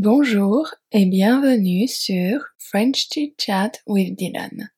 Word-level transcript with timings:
Bonjour 0.00 0.72
et 0.92 1.06
bienvenue 1.06 1.88
sur 1.88 2.44
French 2.56 3.08
Chit 3.12 3.34
Chat 3.36 3.72
with 3.88 4.16
Dylan, 4.16 4.70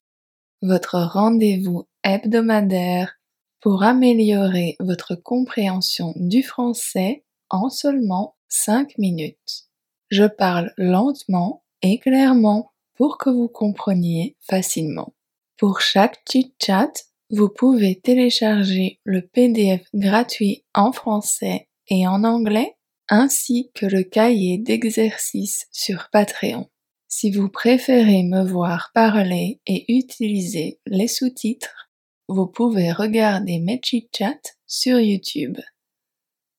votre 0.62 0.98
rendez-vous 0.98 1.86
hebdomadaire 2.02 3.18
pour 3.60 3.82
améliorer 3.82 4.76
votre 4.80 5.16
compréhension 5.16 6.14
du 6.16 6.42
français 6.42 7.22
en 7.50 7.68
seulement 7.68 8.34
5 8.48 8.96
minutes. 8.96 9.68
Je 10.08 10.24
parle 10.24 10.72
lentement 10.78 11.64
et 11.82 11.98
clairement 11.98 12.72
pour 12.94 13.18
que 13.18 13.28
vous 13.28 13.48
compreniez 13.48 14.38
facilement. 14.40 15.12
Pour 15.58 15.82
chaque 15.82 16.22
chit 16.32 16.54
chat, 16.58 16.92
vous 17.28 17.50
pouvez 17.50 18.00
télécharger 18.00 19.00
le 19.04 19.20
PDF 19.20 19.82
gratuit 19.92 20.64
en 20.72 20.92
français 20.92 21.68
et 21.88 22.08
en 22.08 22.24
anglais 22.24 22.74
ainsi 23.10 23.70
que 23.74 23.86
le 23.86 24.04
cahier 24.04 24.56
d'exercices 24.56 25.66
sur 25.72 26.08
Patreon. 26.12 26.70
Si 27.08 27.32
vous 27.32 27.48
préférez 27.48 28.22
me 28.22 28.44
voir 28.44 28.92
parler 28.94 29.60
et 29.66 29.92
utiliser 29.92 30.80
les 30.86 31.08
sous-titres, 31.08 31.90
vous 32.28 32.46
pouvez 32.46 32.92
regarder 32.92 33.58
mes 33.58 33.80
chit-chats 33.84 34.54
sur 34.68 35.00
YouTube. 35.00 35.58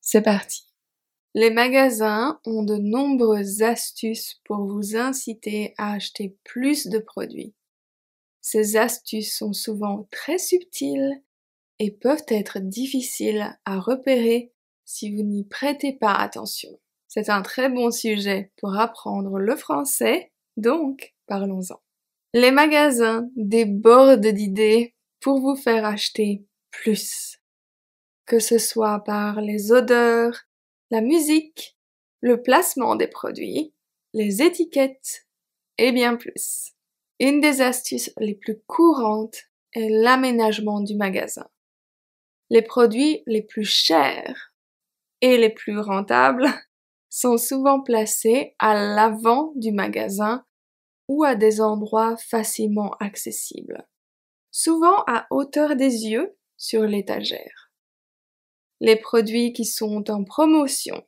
C'est 0.01 0.21
parti. 0.21 0.65
Les 1.33 1.49
magasins 1.49 2.41
ont 2.45 2.63
de 2.63 2.75
nombreuses 2.75 3.61
astuces 3.61 4.41
pour 4.43 4.67
vous 4.67 4.97
inciter 4.97 5.73
à 5.77 5.93
acheter 5.93 6.35
plus 6.43 6.87
de 6.87 6.99
produits. 6.99 7.55
Ces 8.41 8.75
astuces 8.75 9.37
sont 9.37 9.53
souvent 9.53 10.09
très 10.11 10.37
subtiles 10.37 11.23
et 11.79 11.91
peuvent 11.91 12.25
être 12.27 12.59
difficiles 12.59 13.57
à 13.63 13.79
repérer 13.79 14.51
si 14.91 15.15
vous 15.15 15.23
n'y 15.23 15.45
prêtez 15.45 15.93
pas 15.93 16.13
attention. 16.13 16.69
C'est 17.07 17.29
un 17.29 17.41
très 17.41 17.69
bon 17.69 17.91
sujet 17.91 18.51
pour 18.57 18.77
apprendre 18.77 19.39
le 19.39 19.55
français, 19.55 20.33
donc 20.57 21.15
parlons-en. 21.27 21.81
Les 22.33 22.51
magasins 22.51 23.29
débordent 23.35 24.25
d'idées 24.25 24.95
pour 25.21 25.39
vous 25.39 25.55
faire 25.55 25.85
acheter 25.85 26.45
plus. 26.71 27.39
Que 28.25 28.39
ce 28.39 28.57
soit 28.57 29.03
par 29.03 29.39
les 29.39 29.71
odeurs, 29.71 30.41
la 30.89 31.01
musique, 31.01 31.77
le 32.19 32.41
placement 32.41 32.95
des 32.95 33.07
produits, 33.07 33.73
les 34.13 34.41
étiquettes 34.41 35.25
et 35.77 35.93
bien 35.93 36.17
plus. 36.17 36.73
Une 37.19 37.39
des 37.39 37.61
astuces 37.61 38.11
les 38.17 38.35
plus 38.35 38.59
courantes 38.67 39.43
est 39.73 39.89
l'aménagement 39.89 40.81
du 40.81 40.95
magasin. 40.95 41.47
Les 42.49 42.61
produits 42.61 43.23
les 43.25 43.41
plus 43.41 43.63
chers 43.63 44.50
et 45.21 45.37
les 45.37 45.49
plus 45.49 45.79
rentables 45.79 46.47
sont 47.09 47.37
souvent 47.37 47.81
placés 47.81 48.55
à 48.59 48.73
l'avant 48.73 49.53
du 49.55 49.71
magasin 49.71 50.45
ou 51.07 51.23
à 51.23 51.35
des 51.35 51.61
endroits 51.61 52.15
facilement 52.17 52.95
accessibles, 52.99 53.87
souvent 54.49 55.03
à 55.07 55.27
hauteur 55.29 55.75
des 55.75 56.07
yeux 56.07 56.37
sur 56.57 56.83
l'étagère. 56.83 57.71
Les 58.79 58.95
produits 58.95 59.53
qui 59.53 59.65
sont 59.65 60.09
en 60.09 60.23
promotion 60.23 61.05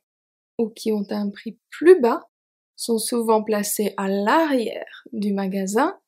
ou 0.58 0.68
qui 0.68 0.92
ont 0.92 1.06
un 1.10 1.30
prix 1.30 1.58
plus 1.70 2.00
bas 2.00 2.28
sont 2.76 2.98
souvent 2.98 3.42
placés 3.42 3.94
à 3.96 4.08
l'arrière 4.08 5.04
du 5.12 5.32
magasin, 5.32 5.98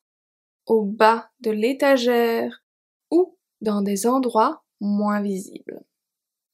au 0.66 0.84
bas 0.84 1.30
de 1.40 1.50
l'étagère 1.50 2.62
ou 3.10 3.38
dans 3.60 3.82
des 3.82 4.06
endroits 4.06 4.64
moins 4.80 5.22
visibles. 5.22 5.84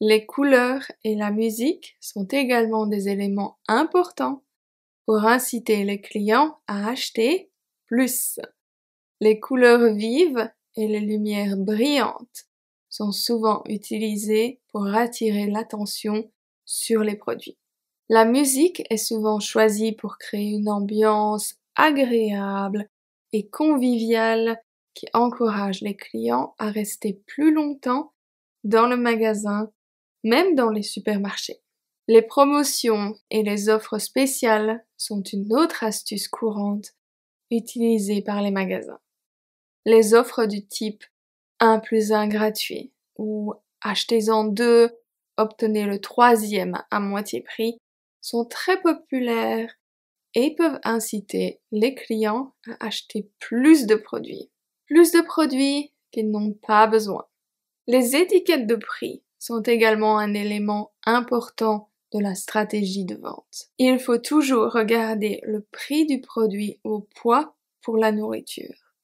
Les 0.04 0.26
couleurs 0.26 0.82
et 1.04 1.14
la 1.14 1.30
musique 1.30 1.96
sont 2.00 2.26
également 2.26 2.86
des 2.86 3.08
éléments 3.08 3.60
importants 3.68 4.42
pour 5.06 5.24
inciter 5.26 5.84
les 5.84 6.00
clients 6.00 6.58
à 6.66 6.88
acheter 6.88 7.52
plus. 7.86 8.40
Les 9.20 9.38
couleurs 9.38 9.94
vives 9.94 10.50
et 10.74 10.88
les 10.88 10.98
lumières 10.98 11.56
brillantes 11.56 12.48
sont 12.88 13.12
souvent 13.12 13.62
utilisées 13.68 14.60
pour 14.72 14.88
attirer 14.88 15.46
l'attention 15.46 16.28
sur 16.64 17.04
les 17.04 17.14
produits. 17.14 17.56
La 18.08 18.24
musique 18.24 18.82
est 18.90 18.96
souvent 18.96 19.38
choisie 19.38 19.92
pour 19.92 20.18
créer 20.18 20.50
une 20.50 20.68
ambiance 20.68 21.54
agréable 21.76 22.88
et 23.32 23.48
conviviale 23.48 24.60
qui 24.94 25.06
encourage 25.14 25.80
les 25.80 25.94
clients 25.94 26.56
à 26.58 26.72
rester 26.72 27.22
plus 27.28 27.54
longtemps 27.54 28.12
dans 28.64 28.88
le 28.88 28.96
magasin 28.96 29.70
même 30.24 30.54
dans 30.54 30.70
les 30.70 30.82
supermarchés. 30.82 31.60
Les 32.08 32.22
promotions 32.22 33.14
et 33.30 33.42
les 33.42 33.68
offres 33.68 33.98
spéciales 33.98 34.84
sont 34.96 35.22
une 35.22 35.52
autre 35.54 35.84
astuce 35.84 36.28
courante 36.28 36.92
utilisée 37.50 38.22
par 38.22 38.42
les 38.42 38.50
magasins. 38.50 39.00
Les 39.84 40.14
offres 40.14 40.46
du 40.46 40.66
type 40.66 41.04
1 41.60 41.78
plus 41.78 42.12
1 42.12 42.28
gratuit 42.28 42.92
ou 43.18 43.54
achetez-en 43.82 44.44
deux, 44.44 44.90
obtenez 45.36 45.84
le 45.84 46.00
troisième 46.00 46.82
à 46.90 47.00
moitié 47.00 47.40
prix 47.40 47.78
sont 48.20 48.44
très 48.44 48.80
populaires 48.80 49.72
et 50.34 50.54
peuvent 50.54 50.80
inciter 50.84 51.60
les 51.72 51.94
clients 51.94 52.54
à 52.68 52.86
acheter 52.86 53.30
plus 53.38 53.86
de 53.86 53.94
produits. 53.94 54.50
Plus 54.86 55.12
de 55.12 55.20
produits 55.20 55.92
qu'ils 56.10 56.30
n'ont 56.30 56.52
pas 56.52 56.86
besoin. 56.86 57.26
Les 57.86 58.16
étiquettes 58.16 58.66
de 58.66 58.76
prix 58.76 59.22
sont 59.42 59.62
également 59.62 60.18
un 60.18 60.34
élément 60.34 60.92
important 61.04 61.90
de 62.12 62.20
la 62.20 62.36
stratégie 62.36 63.04
de 63.04 63.16
vente. 63.16 63.70
Il 63.76 63.98
faut 63.98 64.18
toujours 64.18 64.70
regarder 64.70 65.40
le 65.42 65.62
prix 65.62 66.06
du 66.06 66.20
produit 66.20 66.78
au 66.84 67.00
poids 67.16 67.56
pour 67.80 67.96
la 67.96 68.12
nourriture. 68.12 68.94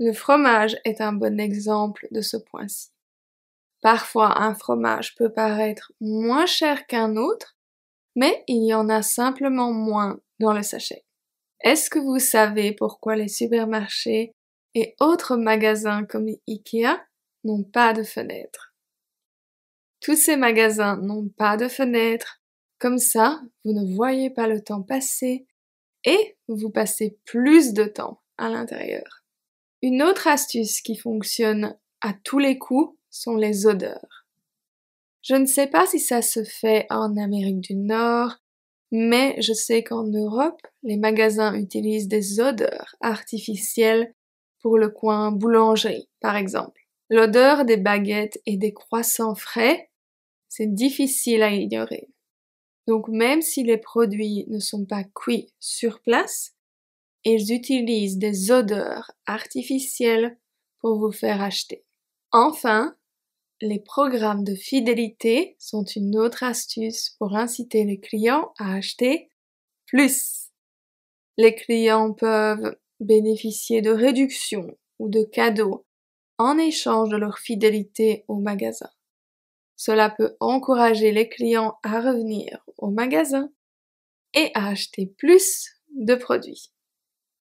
Le 0.00 0.12
fromage 0.12 0.76
est 0.84 1.00
un 1.00 1.12
bon 1.12 1.38
exemple 1.38 2.08
de 2.10 2.22
ce 2.22 2.36
point-ci. 2.36 2.88
Parfois 3.82 4.42
un 4.42 4.56
fromage 4.56 5.14
peut 5.14 5.32
paraître 5.32 5.92
moins 6.00 6.46
cher 6.46 6.88
qu'un 6.88 7.14
autre, 7.14 7.56
mais 8.16 8.42
il 8.48 8.66
y 8.66 8.74
en 8.74 8.88
a 8.88 9.00
simplement 9.02 9.72
moins 9.72 10.18
dans 10.40 10.52
le 10.52 10.64
sachet. 10.64 11.04
Est-ce 11.60 11.88
que 11.88 12.00
vous 12.00 12.18
savez 12.18 12.72
pourquoi 12.72 13.14
les 13.14 13.28
supermarchés 13.28 14.32
et 14.74 14.96
autres 14.98 15.36
magasins 15.36 16.04
comme 16.04 16.26
IKEA 16.48 17.00
n'ont 17.44 17.62
pas 17.62 17.92
de 17.92 18.02
fenêtres? 18.02 18.71
Tous 20.02 20.16
ces 20.16 20.36
magasins 20.36 20.96
n'ont 20.96 21.28
pas 21.28 21.56
de 21.56 21.68
fenêtres. 21.68 22.42
Comme 22.78 22.98
ça, 22.98 23.40
vous 23.64 23.72
ne 23.72 23.94
voyez 23.94 24.30
pas 24.30 24.48
le 24.48 24.60
temps 24.60 24.82
passer 24.82 25.46
et 26.04 26.36
vous 26.48 26.70
passez 26.70 27.16
plus 27.24 27.72
de 27.72 27.84
temps 27.84 28.20
à 28.36 28.48
l'intérieur. 28.48 29.24
Une 29.80 30.02
autre 30.02 30.26
astuce 30.26 30.80
qui 30.80 30.96
fonctionne 30.96 31.78
à 32.00 32.12
tous 32.24 32.40
les 32.40 32.58
coups 32.58 32.98
sont 33.10 33.36
les 33.36 33.66
odeurs. 33.66 34.26
Je 35.22 35.36
ne 35.36 35.46
sais 35.46 35.68
pas 35.68 35.86
si 35.86 36.00
ça 36.00 36.20
se 36.20 36.42
fait 36.42 36.86
en 36.90 37.16
Amérique 37.16 37.60
du 37.60 37.76
Nord, 37.76 38.38
mais 38.90 39.40
je 39.40 39.52
sais 39.52 39.84
qu'en 39.84 40.04
Europe, 40.04 40.60
les 40.82 40.96
magasins 40.96 41.54
utilisent 41.54 42.08
des 42.08 42.40
odeurs 42.40 42.96
artificielles 43.00 44.12
pour 44.60 44.78
le 44.78 44.88
coin 44.88 45.30
boulangerie, 45.30 46.08
par 46.20 46.34
exemple. 46.34 46.80
L'odeur 47.08 47.64
des 47.64 47.76
baguettes 47.76 48.40
et 48.46 48.56
des 48.56 48.72
croissants 48.72 49.36
frais 49.36 49.90
c'est 50.54 50.74
difficile 50.74 51.42
à 51.42 51.50
ignorer. 51.50 52.10
Donc 52.86 53.08
même 53.08 53.40
si 53.40 53.62
les 53.62 53.78
produits 53.78 54.44
ne 54.48 54.58
sont 54.58 54.84
pas 54.84 55.02
cuits 55.02 55.50
sur 55.60 56.02
place, 56.02 56.54
ils 57.24 57.54
utilisent 57.54 58.18
des 58.18 58.50
odeurs 58.50 59.12
artificielles 59.24 60.36
pour 60.80 60.98
vous 60.98 61.10
faire 61.10 61.40
acheter. 61.40 61.86
Enfin, 62.32 62.94
les 63.62 63.78
programmes 63.78 64.44
de 64.44 64.54
fidélité 64.54 65.56
sont 65.58 65.84
une 65.84 66.18
autre 66.18 66.42
astuce 66.42 67.16
pour 67.18 67.34
inciter 67.34 67.84
les 67.84 67.98
clients 67.98 68.52
à 68.58 68.74
acheter 68.74 69.30
plus. 69.86 70.50
Les 71.38 71.54
clients 71.54 72.12
peuvent 72.12 72.76
bénéficier 73.00 73.80
de 73.80 73.90
réductions 73.90 74.76
ou 74.98 75.08
de 75.08 75.22
cadeaux 75.22 75.86
en 76.36 76.58
échange 76.58 77.08
de 77.08 77.16
leur 77.16 77.38
fidélité 77.38 78.26
au 78.28 78.36
magasin. 78.36 78.90
Cela 79.84 80.10
peut 80.10 80.36
encourager 80.38 81.10
les 81.10 81.28
clients 81.28 81.76
à 81.82 82.00
revenir 82.00 82.64
au 82.78 82.88
magasin 82.92 83.50
et 84.32 84.52
à 84.54 84.68
acheter 84.68 85.06
plus 85.06 85.72
de 85.96 86.14
produits. 86.14 86.70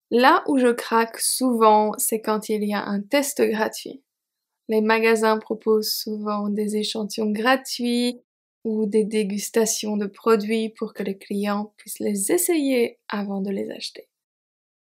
Là 0.09 0.43
où 0.47 0.57
je 0.57 0.71
craque 0.71 1.19
souvent, 1.19 1.91
c'est 1.99 2.19
quand 2.19 2.49
il 2.49 2.63
y 2.63 2.73
a 2.73 2.83
un 2.83 2.99
test 2.99 3.43
gratuit. 3.43 4.01
Les 4.69 4.81
magasins 4.81 5.37
proposent 5.37 5.93
souvent 5.93 6.49
des 6.49 6.77
échantillons 6.77 7.29
gratuits 7.29 8.23
ou 8.63 8.87
des 8.87 9.03
dégustations 9.03 9.95
de 9.95 10.07
produits 10.07 10.69
pour 10.69 10.95
que 10.95 11.03
les 11.03 11.19
clients 11.19 11.75
puissent 11.77 11.99
les 11.99 12.31
essayer 12.31 12.97
avant 13.07 13.41
de 13.41 13.51
les 13.51 13.69
acheter. 13.69 14.09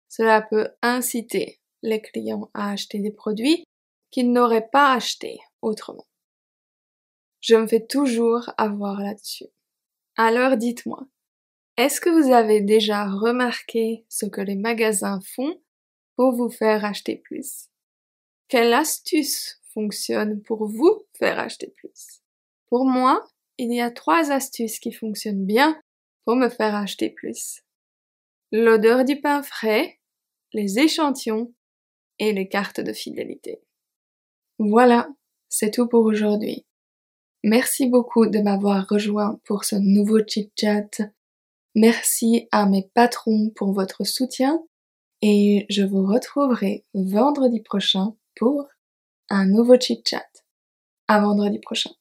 Cela 0.08 0.42
peut 0.42 0.70
inciter 0.82 1.60
les 1.82 2.02
clients 2.02 2.50
à 2.54 2.72
acheter 2.72 3.00
des 3.00 3.12
produits 3.12 3.66
qu'ils 4.12 4.32
n'auraient 4.32 4.70
pas 4.72 4.94
achetés 4.94 5.40
autrement. 5.62 6.06
Je 7.42 7.56
me 7.56 7.68
fais 7.68 7.86
toujours 7.86 8.52
avoir 8.58 9.02
là-dessus. 9.02 9.48
Alors 10.16 10.58
dites-moi, 10.58 11.08
Est-ce 11.78 12.02
que 12.02 12.10
vous 12.10 12.34
avez 12.34 12.60
déjà 12.60 13.06
remarqué 13.06 14.06
ce 14.10 14.26
que 14.26 14.42
les 14.42 14.58
magasins 14.58 15.22
font 15.22 15.62
pour 16.18 16.34
vous 16.34 16.50
faire 16.50 16.84
acheter 16.84 17.16
plus? 17.16 17.70
Quelle 18.50 18.74
astuce 18.74 19.62
fonctionne 19.74 20.42
pour 20.42 20.68
vous 20.68 21.04
faire 21.18 21.40
acheter 21.40 21.74
plus? 21.78 22.22
Pour 22.68 22.86
moi, 22.86 23.24
il 23.58 23.74
y 23.74 23.80
a 23.80 23.92
trois 23.92 24.32
astuces 24.32 24.80
qui 24.80 24.92
fonctionnent 24.92 25.46
bien 25.46 25.82
pour 26.26 26.36
me 26.36 26.50
faire 26.50 26.76
acheter 26.76 27.10
plus. 27.10 27.62
L'odeur 28.52 29.06
du 29.06 29.22
pain 29.22 29.42
frais, 29.42 30.00
les 30.52 30.80
échantillons 30.80 31.54
et 32.20 32.34
les 32.34 32.50
cartes 32.50 32.82
de 32.82 32.92
fidélité. 32.92 33.62
Voilà, 34.58 35.08
c'est 35.48 35.72
tout 35.72 35.88
pour 35.88 36.04
aujourd'hui. 36.04 36.66
Merci 37.44 37.88
beaucoup 37.88 38.26
de 38.26 38.40
m'avoir 38.40 38.86
rejoint 38.90 39.40
pour 39.46 39.64
ce 39.64 39.76
nouveau 39.78 40.20
chit-chat. 40.26 41.02
Merci 41.74 42.48
à 42.52 42.66
mes 42.66 42.90
patrons 42.94 43.52
pour 43.56 43.72
votre 43.72 44.04
soutien 44.04 44.62
et 45.22 45.66
je 45.70 45.84
vous 45.84 46.06
retrouverai 46.06 46.86
vendredi 46.94 47.62
prochain 47.62 48.16
pour 48.36 48.68
un 49.30 49.46
nouveau 49.46 49.80
chit-chat. 49.80 50.28
À 51.08 51.22
vendredi 51.22 51.60
prochain. 51.60 51.92